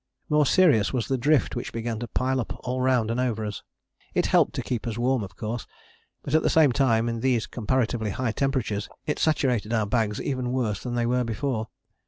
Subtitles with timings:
[0.29, 3.61] More serious was the drift which began to pile up all round and over us.
[4.15, 5.67] It helped to keep us warm of course,
[6.23, 10.51] but at the same time in these comparatively high temperatures it saturated our bags even
[10.53, 11.67] worse than they were before.